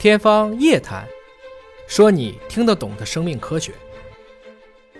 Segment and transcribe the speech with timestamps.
[0.00, 1.04] 天方夜谭，
[1.86, 3.74] 说你听得懂的生命科学。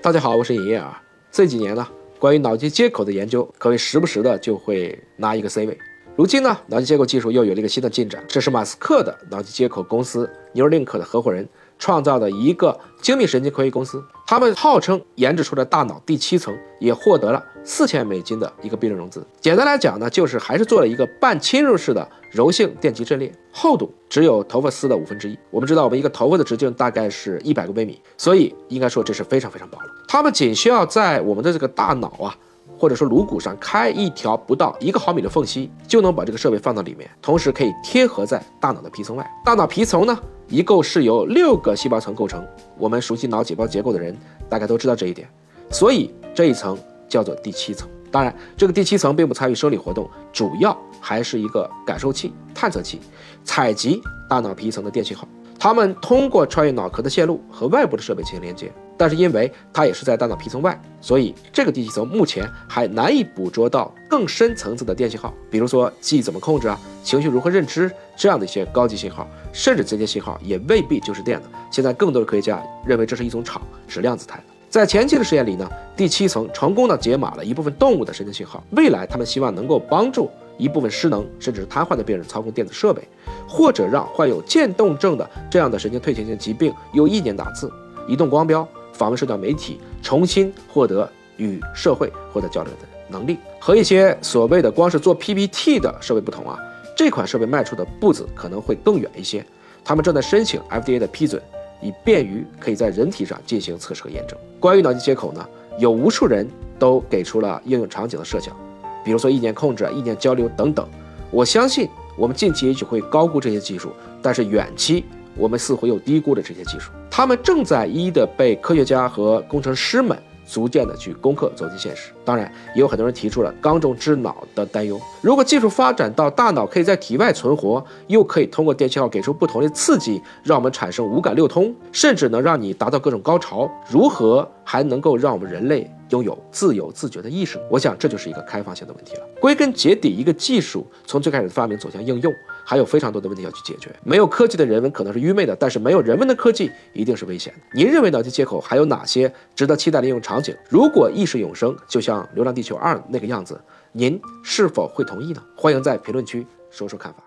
[0.00, 1.02] 大家好，我是尹烨啊。
[1.30, 1.86] 这几年呢，
[2.18, 5.76] 关于脑机接口的研究可谓时不时的就会拿一个 C 位。
[6.16, 11.46] 如今呢，脑机接口技术又有了一个新的进展，这是马斯克的脑机接口公司 Neuralink 的合伙人。
[11.78, 19.24] 创造的一个精密神经科技公司，他们号称研制出了大脑第七层，也获得了四千美金的一个 B 轮融资。
[19.40, 25.38] 简单来讲呢，就是还是做了一个半侵入式的柔性电极阵列，厚度只有头发丝的五分之一。
[25.48, 29.84] 我们知道，我们一个头发的直径大概是一百个微米，所以应该说这是非常非常薄了。
[30.08, 32.36] 他们仅需要在我们的这个大脑啊。
[32.78, 39.26] 或者说颅骨上开一条不到一个毫米的缝隙，就能把这个设备放到里面，同时可以贴合在大脑的皮层外。
[39.42, 42.44] 大脑皮层呢，一共是由六个细胞层构成。
[42.78, 44.16] 我们熟悉脑细胞结构的人，
[44.48, 45.28] 大概都知道这一点。
[45.70, 46.78] 所以这一层
[47.08, 47.88] 叫做第七层。
[48.10, 53.00] 当然，这个第七层并不参与生理活动，主要还是一个感受器、探测器，
[53.44, 54.00] 采集
[54.30, 55.26] 大脑皮层的电信号。
[55.58, 58.72] 它们通过穿越脑壳的线路和外部的设备进行连接。
[58.96, 71.48] 但是因为它也是在大脑皮层外，所以这个第七层目前还难以捕捉到更深层次的电信号，比如说记忆怎么控制啊，情绪如何认知这样的一些高级信号，甚至这些信号也未必就是电的。
[71.70, 74.44] 现在更多的科学家认为这是一种场，是量子态的。
[74.68, 75.66] 在前期的实验里呢，
[75.96, 78.62] 第七层成功的解码了一部分动物的神经信号。
[78.72, 83.06] 未来他们希望能够帮助一部分失能甚至是瘫痪的病人操控电子设备，
[83.48, 87.70] 或者让患有渐冻症的这样的神经退行性疾病用意念打字、
[88.08, 88.66] 移动光标。
[88.96, 93.38] 访问社交媒体，重新获得与社会获得交流的能力。
[93.60, 96.58] 和一些所谓的光是做 PPT 的设备不同啊，
[96.96, 99.44] 这款设备迈出的步子可能会更远一些。
[99.84, 101.40] 他们正在申请 FDA 的批准，
[101.80, 104.36] 以便于可以在人体上进行测试和验证。
[104.58, 105.46] 关于脑机接口呢，
[105.78, 108.56] 有无数人都给出了应用场景的设想，
[109.04, 110.88] 比如说意念控制、意念交流等等。
[111.30, 113.90] 我相信我们近期也许会高估这些技术，
[114.22, 115.04] 但是远期。
[115.36, 120.16] 我们似乎又低估了这些技术，他们正在一一的被科学家和工程师们
[120.48, 122.12] 逐渐的去攻克，走进现实。
[122.24, 135.90] 当然，也有很多人提出了缸中之脑的担忧：如果技术发展到大脑可以在体外存活，又可以通过电信号给出不同的刺激，让我们产生五感六通，甚至能让你达到各种高潮，如何还能够让我们人类？
[136.10, 139.22] 拥有自由自觉的意识，我想这就是一个开放性的问题了。
[139.40, 142.32] 归根结底，一个技术从最开始的发明走向应用，
[142.68, 143.94] 还有非常多的问题要去解决。
[144.02, 147.60] 没有科技的人文可能是愚昧的，但是没有人文的科技一定是危险的。
[147.72, 150.54] 您认为脑机接口还有哪些值得期待的应用场景？
[150.68, 153.60] 如果意识永生就像《流浪地球二》那个样子，
[153.92, 155.40] 您是否会同意呢？
[155.56, 157.25] 欢迎在评论区说说看法。